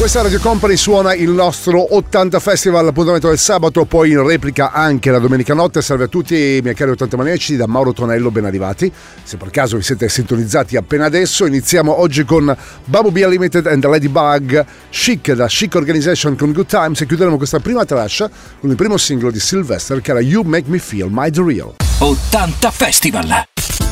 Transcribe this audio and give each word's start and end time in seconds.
Questa 0.00 0.22
Radio 0.22 0.40
Company 0.40 0.78
suona 0.78 1.12
il 1.12 1.28
nostro 1.28 1.94
80 1.94 2.40
Festival, 2.40 2.86
appuntamento 2.86 3.28
del 3.28 3.36
sabato, 3.36 3.84
poi 3.84 4.12
in 4.12 4.26
replica 4.26 4.72
anche 4.72 5.10
la 5.10 5.18
domenica 5.18 5.52
notte. 5.52 5.82
Salve 5.82 6.04
a 6.04 6.06
tutti, 6.06 6.58
miei 6.62 6.74
cari 6.74 6.92
80 6.92 7.18
Maneci, 7.18 7.56
da 7.56 7.66
Mauro 7.66 7.92
Tonello, 7.92 8.30
ben 8.30 8.46
arrivati. 8.46 8.90
Se 9.22 9.36
per 9.36 9.50
caso 9.50 9.76
vi 9.76 9.82
siete 9.82 10.08
sintonizzati 10.08 10.78
appena 10.78 11.04
adesso, 11.04 11.44
iniziamo 11.44 12.00
oggi 12.00 12.24
con 12.24 12.56
Babu 12.86 13.10
Bia 13.10 13.28
Limited 13.28 13.66
and 13.66 13.82
the 13.82 13.88
Ladybug, 13.88 14.64
Chic 14.88 15.32
da 15.32 15.46
Chic 15.48 15.74
Organization 15.74 16.34
con 16.34 16.52
Good 16.52 16.68
Times 16.68 17.02
e 17.02 17.06
chiuderemo 17.06 17.36
questa 17.36 17.60
prima 17.60 17.84
traccia 17.84 18.30
con 18.58 18.70
il 18.70 18.76
primo 18.76 18.96
singolo 18.96 19.30
di 19.30 19.38
Sylvester 19.38 20.00
che 20.00 20.12
era 20.12 20.20
You 20.20 20.44
Make 20.44 20.70
Me 20.70 20.78
Feel 20.78 21.08
My 21.10 21.30
The 21.30 21.42
Real. 21.44 21.74
80 21.98 22.70
Festival! 22.70 23.89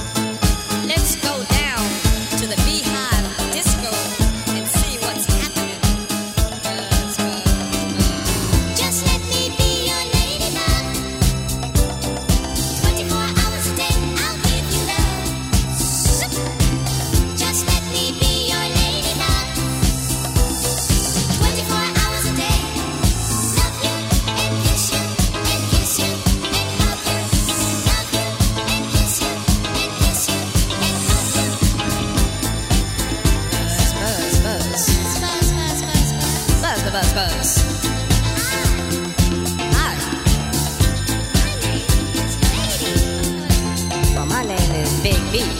me. 45.32 45.40
I'm 45.40 45.50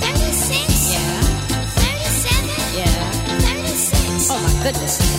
36? 0.00 0.92
Yeah. 0.92 1.20
37? 1.76 2.78
Yeah. 2.78 3.10
36? 3.40 4.30
Oh 4.30 4.40
my 4.40 4.62
goodness. 4.62 5.15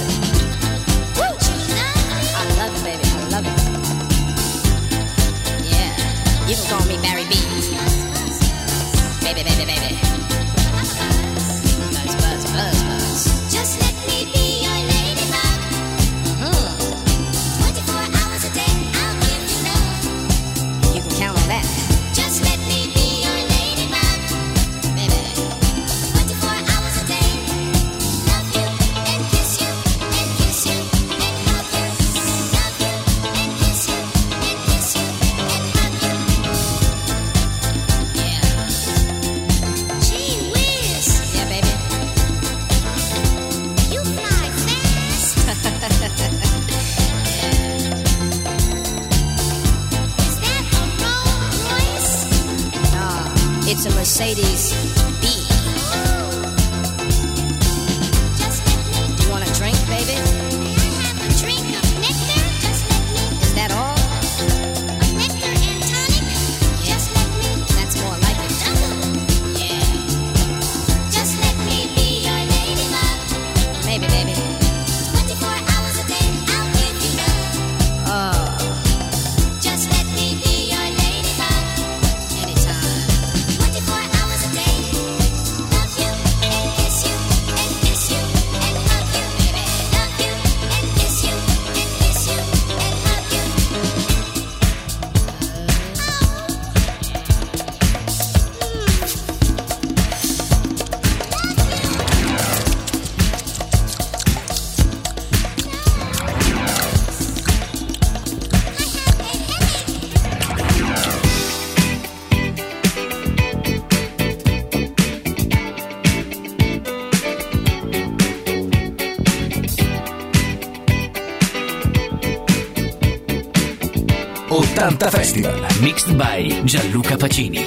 by 126.18 126.50
Gianluca 126.66 127.16
Pacini. 127.16 127.67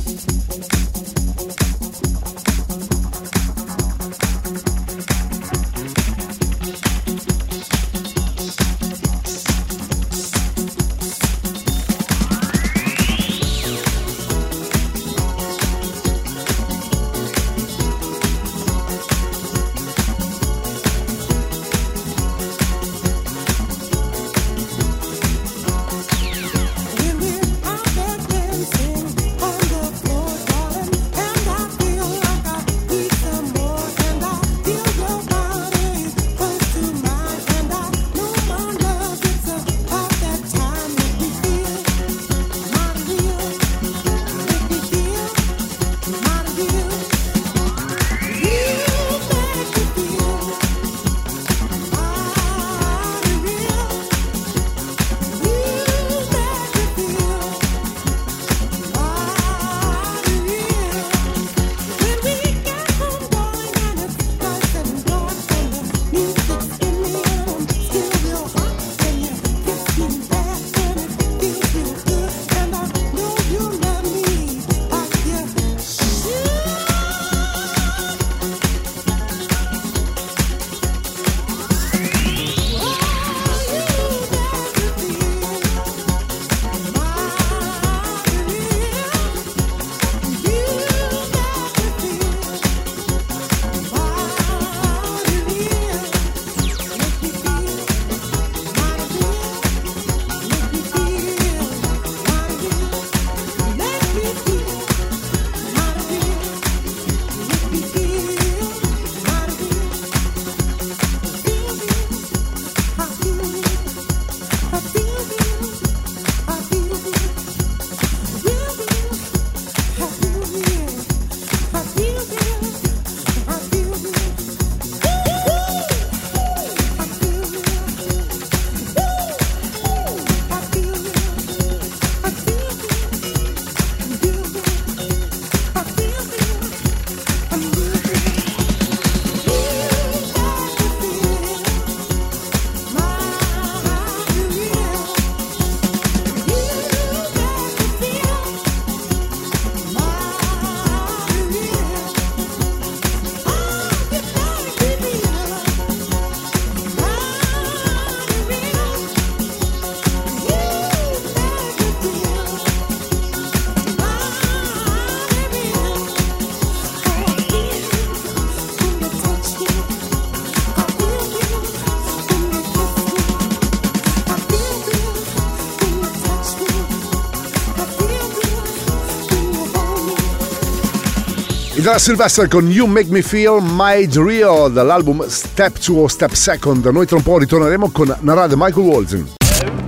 Della 181.91 182.03
Sylvester 182.03 182.47
con 182.47 182.69
You 182.69 182.87
Make 182.87 183.07
Me 183.09 183.21
Feel 183.21 183.61
Made 183.61 184.11
Real 184.13 184.71
dall'album 184.71 185.27
Step 185.27 185.77
2 185.77 186.03
o 186.03 186.07
Step 186.07 186.31
Second. 186.31 186.85
Noi 186.85 187.05
tra 187.05 187.17
un 187.17 187.21
po' 187.21 187.37
ritorneremo 187.37 187.89
con 187.91 188.15
Narada 188.21 188.55
Michael 188.55 188.85
Walton. 188.85 189.33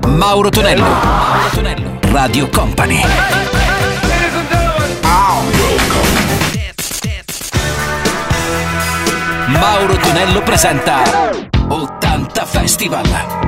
Mauro 0.08 0.50
Tonello. 0.50 0.84
Mauro 0.84 1.50
Tonello. 1.54 2.00
Radio 2.12 2.50
Company. 2.50 3.00
Mauro 9.48 9.96
Tonello 9.96 10.42
presenta 10.44 11.04
80 11.70 12.46
Festival. 12.46 13.43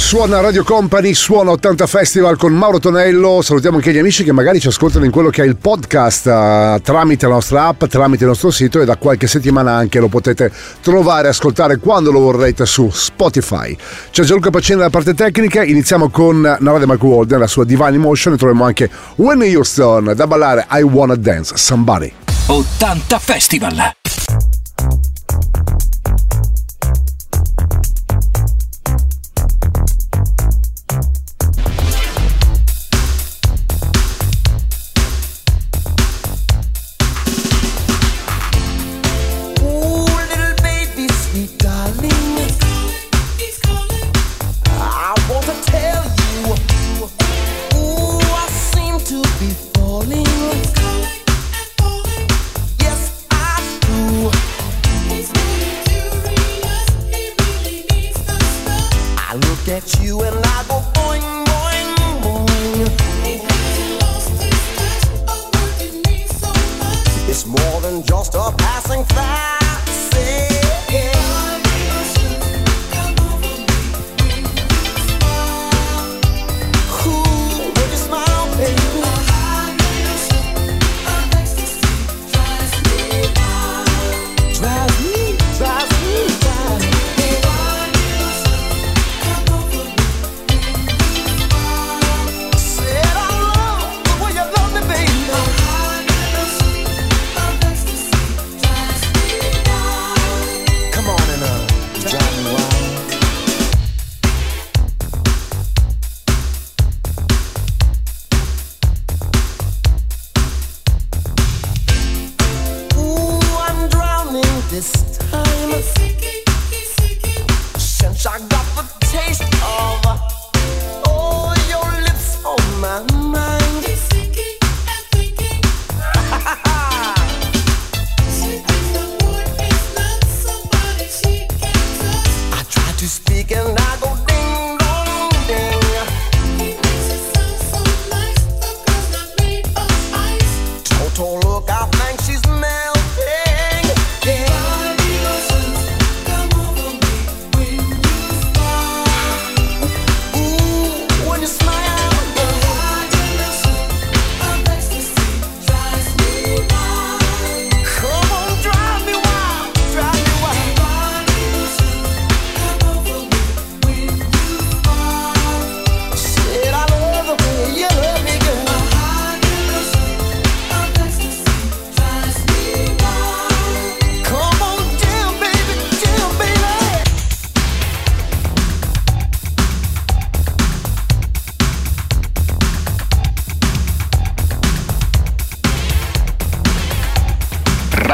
Suona 0.00 0.40
Radio 0.40 0.64
Company, 0.64 1.14
suona 1.14 1.52
80 1.52 1.86
Festival 1.86 2.36
con 2.36 2.52
Mauro 2.52 2.80
Tonello. 2.80 3.42
Salutiamo 3.42 3.76
anche 3.76 3.92
gli 3.92 3.98
amici 3.98 4.24
che 4.24 4.32
magari 4.32 4.58
ci 4.58 4.66
ascoltano 4.66 5.04
in 5.04 5.12
quello 5.12 5.28
che 5.28 5.42
è 5.42 5.46
il 5.46 5.56
podcast 5.56 6.26
eh, 6.26 6.80
tramite 6.82 7.28
la 7.28 7.34
nostra 7.34 7.66
app, 7.66 7.84
tramite 7.84 8.24
il 8.24 8.30
nostro 8.30 8.50
sito 8.50 8.80
e 8.80 8.84
da 8.84 8.96
qualche 8.96 9.28
settimana 9.28 9.72
anche 9.72 10.00
lo 10.00 10.08
potete 10.08 10.50
trovare 10.82 11.26
e 11.26 11.30
ascoltare 11.30 11.76
quando 11.76 12.10
lo 12.10 12.18
vorrete 12.18 12.66
su 12.66 12.90
Spotify. 12.90 13.76
C'è 14.10 14.24
Gianluca 14.24 14.50
Pacini 14.50 14.78
dalla 14.78 14.90
parte 14.90 15.14
tecnica. 15.14 15.62
Iniziamo 15.62 16.08
con 16.08 16.40
Narada 16.40 16.86
Michael 16.86 17.12
Walden, 17.12 17.38
la 17.38 17.46
sua 17.46 17.64
Divine 17.64 17.94
Emotion 17.94 18.34
e 18.34 18.36
troviamo 18.36 18.64
anche 18.64 18.90
Whitney 19.16 19.54
Houston 19.54 20.12
da 20.16 20.26
ballare 20.26 20.66
I 20.72 20.82
Wanna 20.82 21.14
Dance 21.14 21.56
Somebody. 21.56 22.12
80 22.46 23.18
Festival. 23.20 23.99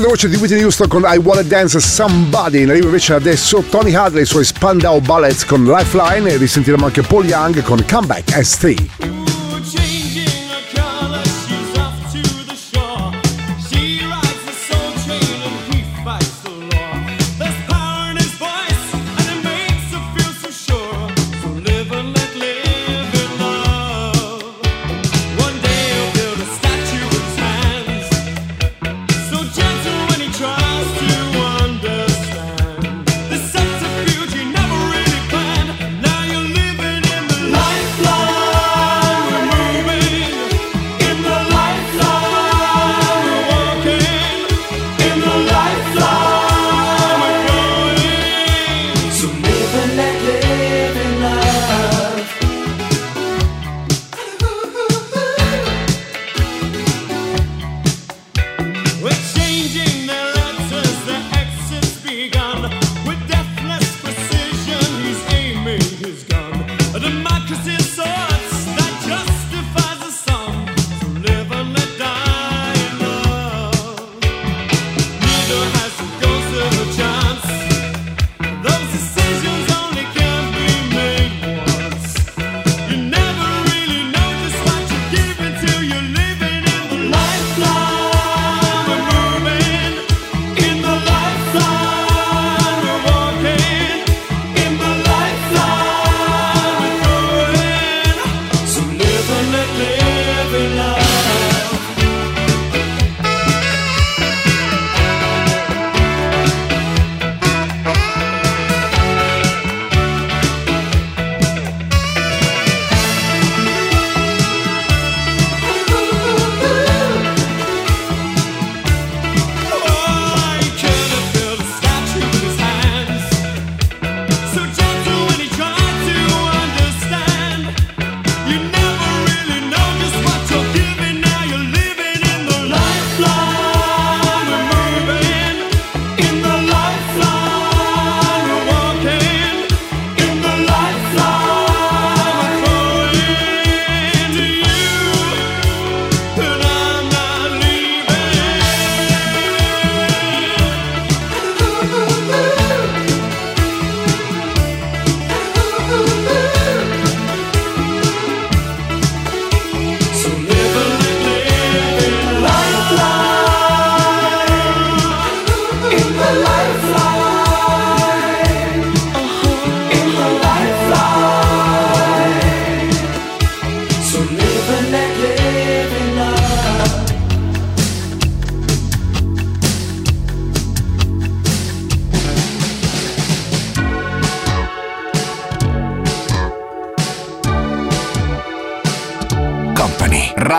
stupenda 0.00 0.08
voce 0.08 0.28
di 0.28 0.36
Whitney 0.36 0.62
Houston 0.62 0.88
con 0.88 1.02
I 1.06 1.18
Wanna 1.18 1.42
Dance 1.42 1.78
Somebody. 1.78 2.62
In 2.62 2.70
arrivo 2.70 2.86
invece 2.86 3.14
adesso 3.14 3.62
Tony 3.68 3.94
Hadley 3.94 4.20
e 4.20 4.22
i 4.22 4.26
suoi 4.26 4.44
Spandau 4.44 5.00
Ballets 5.00 5.44
con 5.44 5.64
Lifeline 5.64 6.30
e 6.30 6.36
risentiremo 6.36 6.86
anche 6.86 7.02
Paul 7.02 7.26
Young 7.26 7.62
con 7.62 7.84
Comeback 7.86 8.44
ST. 8.44 8.99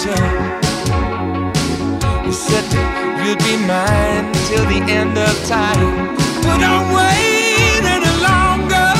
return. 0.00 0.62
You 2.24 2.32
said 2.32 2.64
you'd 3.24 3.38
be 3.38 3.56
mine 3.66 4.32
till 4.48 4.64
the 4.66 4.80
end 4.88 5.18
of 5.18 5.34
time. 5.46 6.16
But 6.42 6.58
don't 6.58 6.88
wait 6.94 7.82
any 7.84 8.14
longer. 8.22 8.90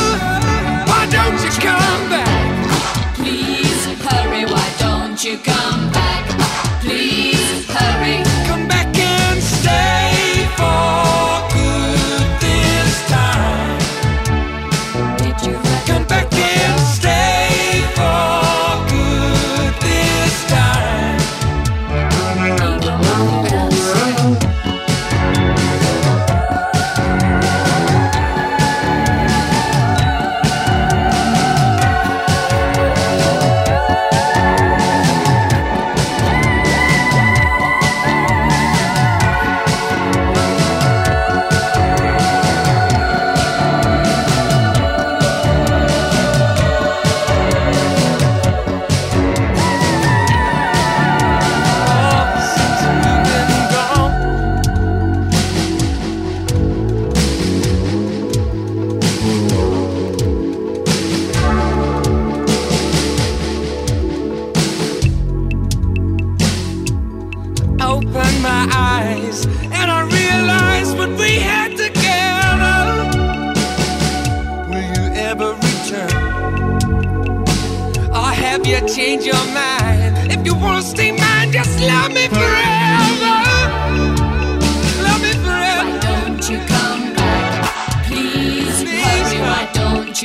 Why 0.88 1.06
don't 1.10 1.40
you 1.42 1.50
come 1.50 2.08
back? 2.10 3.14
Please 3.14 3.86
hurry. 4.02 4.44
Why 4.44 4.68
don't 4.78 5.22
you 5.24 5.38
come 5.38 5.90
back? 5.92 6.24
Please 6.80 7.66
hurry. 7.68 8.22
Come 8.46 8.68
back 8.68 8.99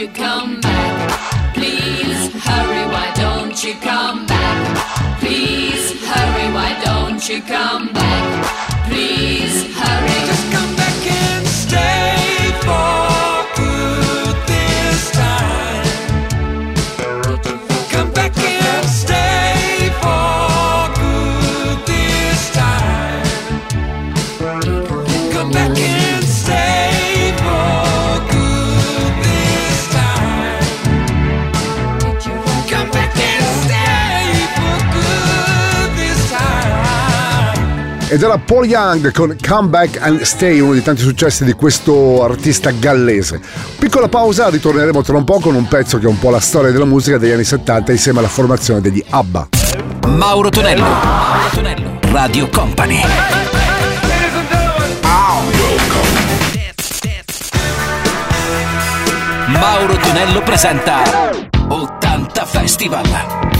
you 0.05 0.11
come 0.11 0.61
back? 0.61 1.53
Please 1.55 2.31
hurry. 2.43 2.85
Why 2.93 3.11
don't 3.15 3.63
you 3.63 3.73
come 3.75 4.25
back? 4.27 5.19
Please 5.19 5.93
hurry. 6.05 6.53
Why 6.53 6.79
don't 6.83 7.27
you 7.27 7.41
come 7.41 7.91
back? 7.91 8.87
Please 8.87 9.63
hurry. 9.75 10.27
Just 10.27 10.51
come 10.51 10.65
back 10.69 10.74
Ed 38.07 38.21
era 38.21 38.37
Paul 38.37 38.65
Young 38.65 39.11
con 39.11 39.35
Come 39.47 39.67
Back 39.67 39.99
and 39.99 40.21
Stay, 40.21 40.59
uno 40.59 40.73
dei 40.73 40.83
tanti 40.83 41.01
successi 41.01 41.43
di 41.43 41.53
questo 41.53 42.23
artista 42.23 42.69
gallese. 42.69 43.41
Piccola 43.79 44.07
pausa, 44.07 44.47
ritorneremo 44.49 45.01
tra 45.01 45.17
un 45.17 45.23
po' 45.23 45.39
con 45.39 45.55
un 45.55 45.67
pezzo 45.67 45.97
che 45.97 46.05
è 46.05 46.07
un 46.07 46.19
po' 46.19 46.29
la 46.29 46.39
storia 46.39 46.71
della 46.71 46.85
musica 46.85 47.17
degli 47.17 47.31
anni 47.31 47.43
70 47.43 47.91
insieme 47.91 48.19
alla 48.19 48.27
formazione 48.27 48.79
degli 48.79 49.03
ABBA. 49.09 49.49
Mauro 50.07 50.49
Tonello 50.49 50.83
Mauro 50.83 51.49
Tonello 51.51 51.99
Radio 52.11 52.47
Company 52.49 53.01
Mauro 59.47 59.97
Tonello 59.97 60.41
presenta 60.43 61.01
80 61.67 62.45
Festival 62.45 63.54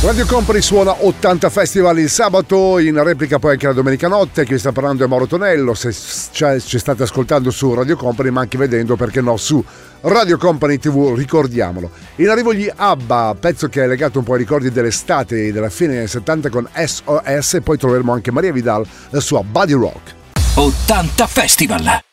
Radio 0.00 0.26
Company 0.26 0.62
suona 0.62 0.94
80 1.04 1.50
Festival 1.50 1.98
il 1.98 2.08
sabato, 2.08 2.78
in 2.78 3.02
replica 3.02 3.40
poi 3.40 3.52
anche 3.52 3.66
la 3.66 3.72
domenica 3.72 4.06
notte. 4.06 4.44
Chi 4.44 4.56
sta 4.56 4.70
parlando 4.70 5.04
è 5.04 5.08
Mauro 5.08 5.26
Tonello. 5.26 5.74
Se 5.74 5.92
ci 5.92 6.44
ci 6.60 6.78
state 6.78 7.02
ascoltando 7.02 7.50
su 7.50 7.74
Radio 7.74 7.96
Company, 7.96 8.30
ma 8.30 8.42
anche 8.42 8.56
vedendo, 8.56 8.94
perché 8.94 9.20
no, 9.20 9.36
su 9.36 9.62
Radio 10.02 10.38
Company 10.38 10.78
TV, 10.78 11.14
ricordiamolo. 11.16 11.90
In 12.16 12.28
arrivo 12.28 12.54
gli 12.54 12.70
ABBA, 12.72 13.36
pezzo 13.40 13.68
che 13.68 13.82
è 13.82 13.88
legato 13.88 14.20
un 14.20 14.24
po' 14.24 14.34
ai 14.34 14.38
ricordi 14.38 14.70
dell'estate 14.70 15.50
della 15.50 15.68
fine 15.68 15.98
anni 15.98 16.06
70 16.06 16.48
con 16.48 16.68
SOS. 16.72 17.54
E 17.54 17.60
poi 17.60 17.76
troveremo 17.76 18.12
anche 18.12 18.30
Maria 18.30 18.52
Vidal, 18.52 18.86
la 19.10 19.20
sua 19.20 19.42
Body 19.42 19.72
Rock. 19.72 20.14
80 20.54 21.26
Festival 21.26 22.06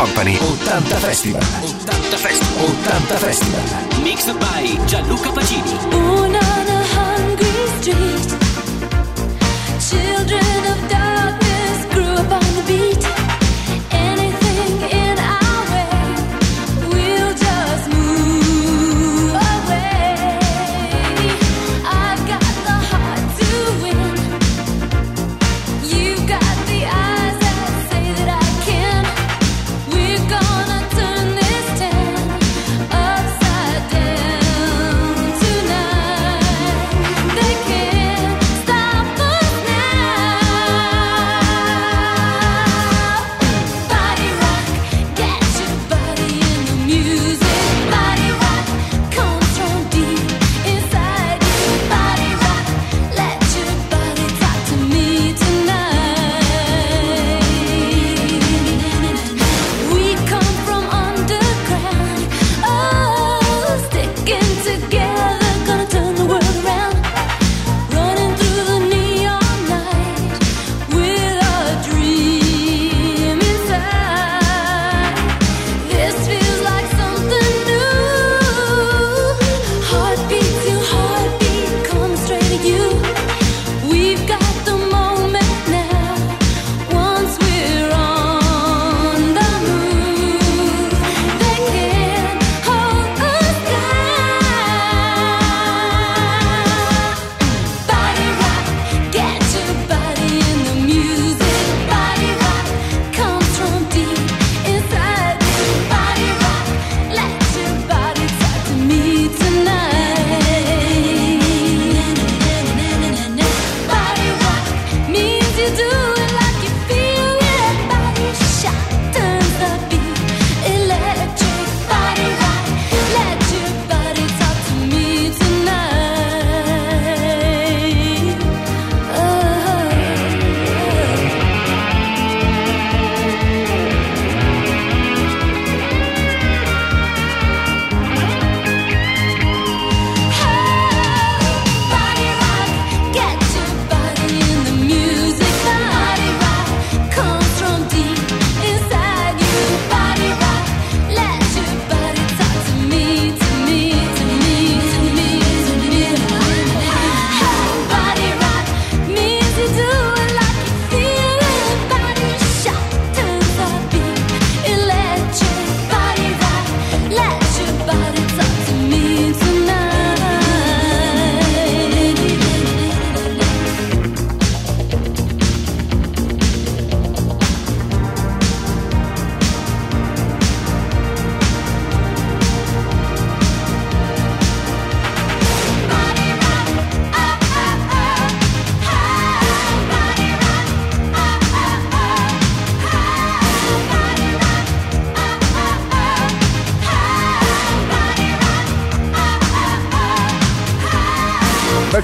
Company. 0.00 0.32
80 0.36 0.96
Festival. 0.96 1.42
80 1.42 2.16
Festival. 2.16 2.64
80 2.64 3.16
Festival. 3.18 4.02
Mixed 4.02 4.32
by 4.40 4.64
Gianluca 4.86 5.28
Pacini. 5.28 5.76
Born 5.90 6.36
on 6.36 6.68
a 6.68 6.82
hungry 6.96 7.66
street. 7.82 8.49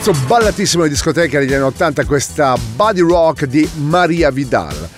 pezzo 0.07 0.27
ballatissimo 0.27 0.85
di 0.85 0.91
discoteca 0.91 1.41
degli 1.41 1.53
anni 1.53 1.65
80, 1.65 2.05
questa 2.05 2.57
Body 2.77 3.01
Rock 3.01 3.47
di 3.47 3.69
Maria 3.79 4.31
Vidal. 4.31 4.89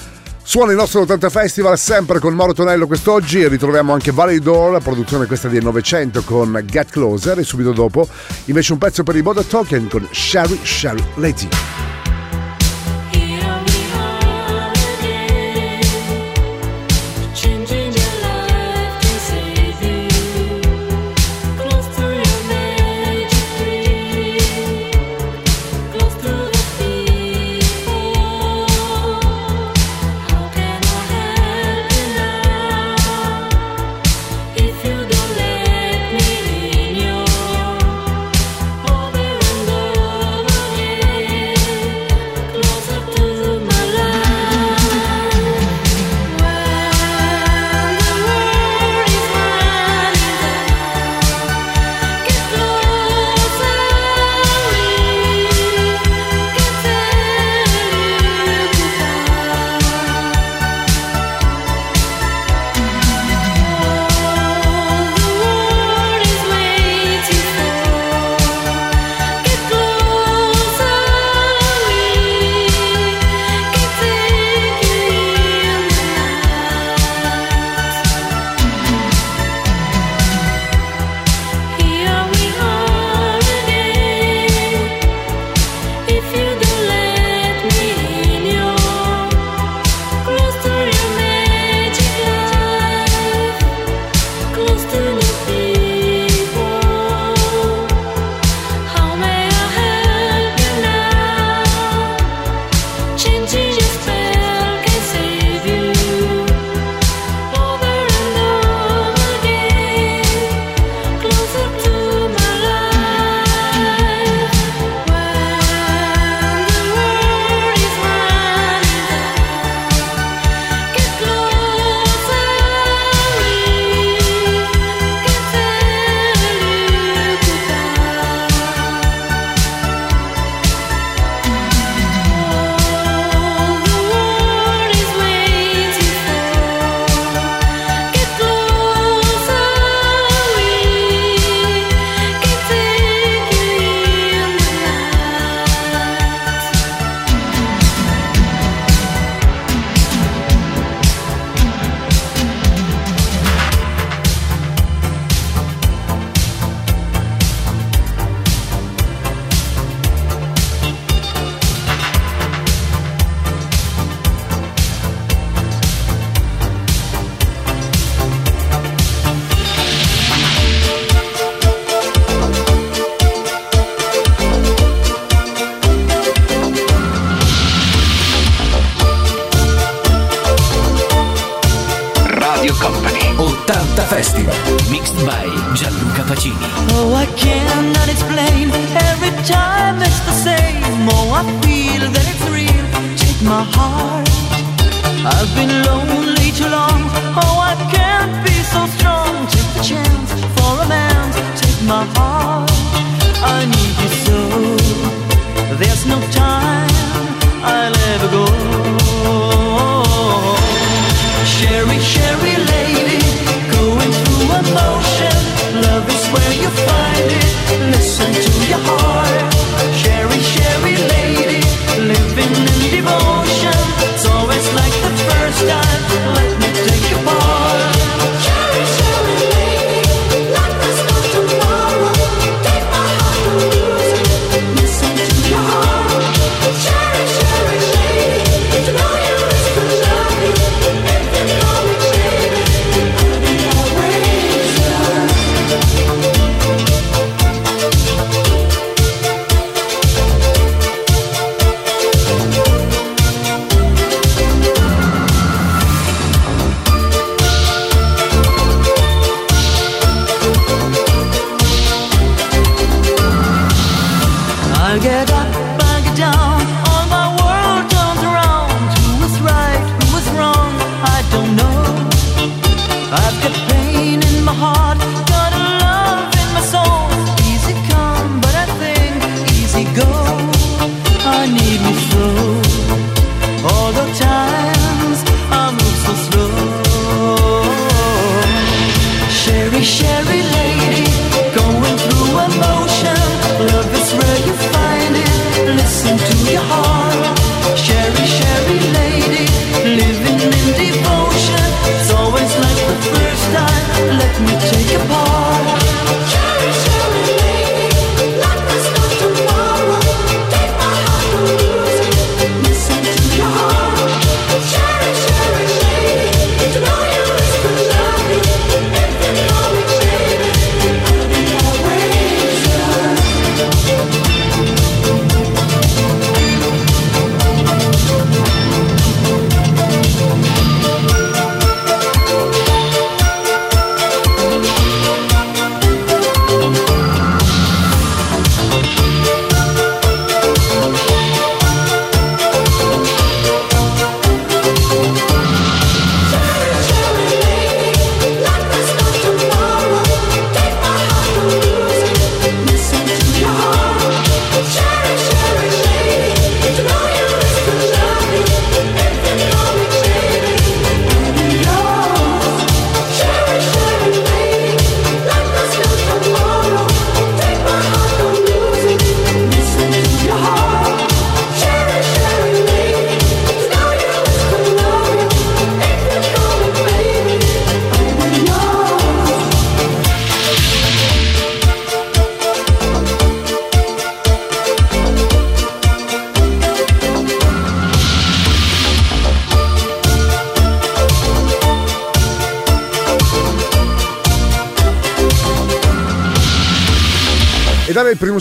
Suona 0.43 0.73
il 0.73 0.77
nostro 0.77 1.01
80 1.01 1.31
Festival 1.31 1.79
sempre 1.79 2.19
con 2.19 2.35
Mauro 2.35 2.53
Tonello 2.53 2.87
quest'oggi 2.87 3.49
ritroviamo 3.49 3.95
anche 3.95 4.13
Valley 4.13 4.39
Door, 4.39 4.83
produzione 4.83 5.25
questa 5.25 5.49
del 5.49 5.63
Novecento 5.63 6.23
con 6.23 6.63
Get 6.67 6.91
Closer 6.91 7.39
e 7.39 7.43
subito 7.43 7.73
dopo 7.73 8.07
invece 8.47 8.73
un 8.73 8.79
pezzo 8.79 9.03
per 9.03 9.17
i 9.17 9.23
Boda 9.23 9.43
Token 9.43 9.89
con 9.89 10.07
Sherry 10.13 10.59
Sherry 10.63 11.05
Lady. 11.15 11.88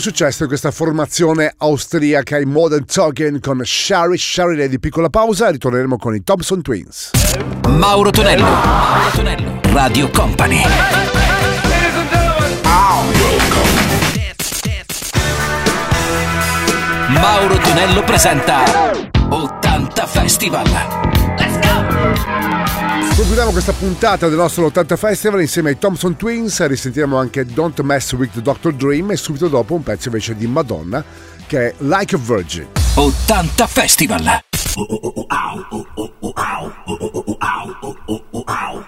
successo 0.08 0.44
in 0.44 0.48
questa 0.48 0.70
formazione 0.70 1.52
austriaca 1.58 2.38
in 2.38 2.48
Modern 2.48 2.86
Talking 2.86 3.40
con 3.40 3.60
Shari 3.62 4.16
Shari 4.16 4.56
Lady. 4.56 4.78
Piccola 4.78 5.10
pausa, 5.10 5.50
ritorneremo 5.50 5.98
con 5.98 6.14
i 6.14 6.24
Thompson 6.24 6.62
Twins. 6.62 7.10
Mauro 7.68 8.08
Tonello, 8.08 8.42
Mauro 8.42 9.10
Tonello, 9.14 9.60
Radio 9.64 10.08
Company. 10.10 10.62
Mauro 17.08 17.58
Tonello 17.58 18.02
presenta 18.04 18.62
80 19.28 20.06
Festival. 20.06 20.66
Let's 21.36 21.57
Concludiamo 23.18 23.50
questa 23.50 23.72
puntata 23.72 24.28
del 24.28 24.36
nostro 24.36 24.66
80 24.66 24.94
Festival 24.96 25.40
insieme 25.40 25.70
ai 25.70 25.78
Thompson 25.78 26.14
Twins, 26.14 26.64
risentiremo 26.64 27.16
anche 27.16 27.44
Don't 27.44 27.80
Mess 27.80 28.12
With 28.12 28.34
The 28.34 28.42
Doctor 28.42 28.72
Dream 28.72 29.10
e 29.10 29.16
subito 29.16 29.48
dopo 29.48 29.74
un 29.74 29.82
pezzo 29.82 30.06
invece 30.06 30.36
di 30.36 30.46
Madonna 30.46 31.02
che 31.48 31.70
è 31.70 31.74
Like 31.78 32.14
a 32.14 32.18
Virgin. 32.18 32.68
80 32.94 33.66
Festival! 33.66 34.40
Oh 34.76 34.82
oh 34.84 35.00
oh 35.02 35.26
wow! 35.26 35.74
Oh 35.74 35.86
oh 35.96 36.12
wow! 36.20 37.76
Oh 37.80 37.96
oh 38.06 38.44
wow! 38.46 38.87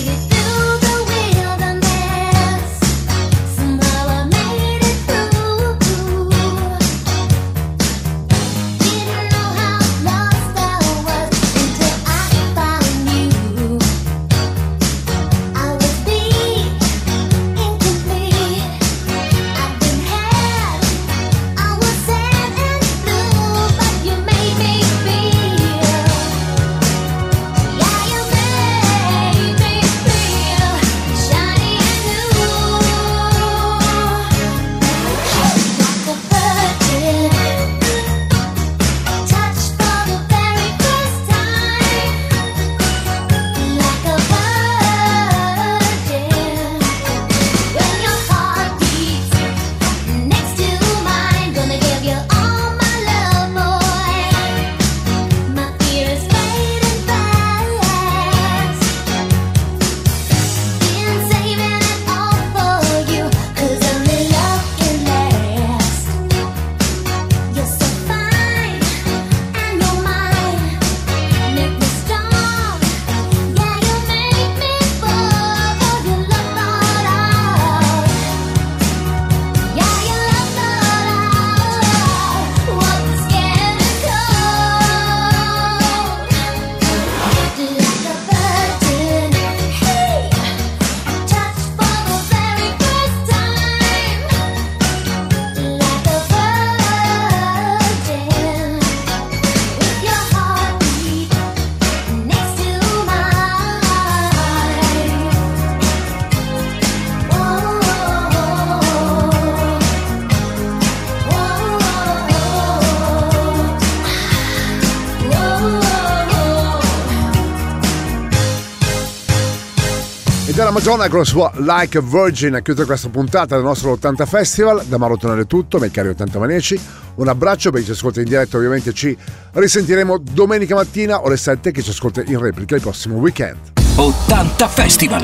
Madonna 120.71 121.09
con 121.09 121.19
la 121.19 121.25
sua 121.25 121.51
Like 121.57 121.97
a 121.97 122.01
Virgin 122.01 122.55
a 122.55 122.61
chiudere 122.61 122.85
questa 122.85 123.09
puntata 123.09 123.55
del 123.55 123.63
nostro 123.63 123.91
80 123.91 124.25
Festival. 124.25 124.85
Da 124.85 124.97
Mauro 124.97 125.17
Tonello 125.17 125.41
è 125.41 125.47
tutto, 125.47 125.77
miei 125.77 125.91
cari 125.91 126.09
80 126.09 126.39
maniaci. 126.39 126.79
Un 127.15 127.27
abbraccio 127.27 127.71
per 127.71 127.81
chi 127.81 127.87
ci 127.87 127.91
ascolta 127.91 128.21
in 128.21 128.27
diretta, 128.27 128.57
ovviamente 128.57 128.93
ci 128.93 129.15
risentiremo 129.51 130.17
domenica 130.17 130.75
mattina 130.75 131.23
ore 131.23 131.37
7 131.37 131.71
che 131.71 131.81
ci 131.81 131.89
ascolta 131.89 132.23
in 132.25 132.39
replica 132.39 132.75
il 132.75 132.81
prossimo 132.81 133.17
weekend. 133.17 133.57
80 133.95 134.67
Festival. 134.67 135.23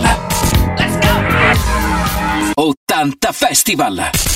Let's 0.77 0.99
go! 0.99 2.61
80 2.61 3.31
Festival. 3.31 4.27